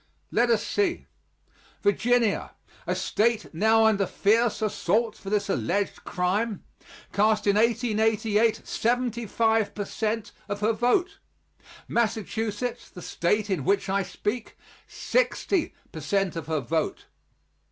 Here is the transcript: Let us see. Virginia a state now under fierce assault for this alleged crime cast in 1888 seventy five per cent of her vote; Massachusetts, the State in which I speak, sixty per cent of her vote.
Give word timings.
Let 0.31 0.49
us 0.49 0.65
see. 0.65 1.05
Virginia 1.83 2.55
a 2.87 2.95
state 2.95 3.53
now 3.53 3.85
under 3.85 4.07
fierce 4.07 4.59
assault 4.63 5.15
for 5.15 5.29
this 5.29 5.47
alleged 5.47 6.03
crime 6.05 6.63
cast 7.13 7.45
in 7.45 7.55
1888 7.55 8.61
seventy 8.65 9.27
five 9.27 9.75
per 9.75 9.85
cent 9.85 10.31
of 10.49 10.61
her 10.61 10.73
vote; 10.73 11.19
Massachusetts, 11.87 12.89
the 12.89 13.03
State 13.03 13.51
in 13.51 13.63
which 13.63 13.89
I 13.89 14.01
speak, 14.01 14.57
sixty 14.87 15.75
per 15.91 15.99
cent 16.01 16.35
of 16.35 16.47
her 16.47 16.61
vote. 16.61 17.05